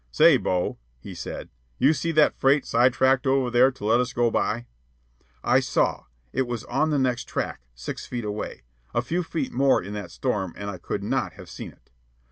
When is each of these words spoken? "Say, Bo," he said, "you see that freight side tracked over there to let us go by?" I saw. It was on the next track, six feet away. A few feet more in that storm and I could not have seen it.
"Say, 0.09 0.37
Bo," 0.37 0.79
he 0.99 1.13
said, 1.13 1.51
"you 1.77 1.93
see 1.93 2.11
that 2.13 2.33
freight 2.39 2.65
side 2.65 2.91
tracked 2.93 3.27
over 3.27 3.51
there 3.51 3.69
to 3.69 3.85
let 3.85 3.99
us 3.99 4.13
go 4.13 4.31
by?" 4.31 4.65
I 5.43 5.59
saw. 5.59 6.05
It 6.33 6.47
was 6.47 6.63
on 6.63 6.89
the 6.89 6.97
next 6.97 7.25
track, 7.27 7.61
six 7.75 8.07
feet 8.07 8.25
away. 8.25 8.63
A 8.95 9.03
few 9.03 9.21
feet 9.21 9.51
more 9.53 9.79
in 9.79 9.93
that 9.93 10.09
storm 10.09 10.55
and 10.57 10.71
I 10.71 10.79
could 10.79 11.03
not 11.03 11.33
have 11.33 11.51
seen 11.51 11.69
it. 11.69 11.91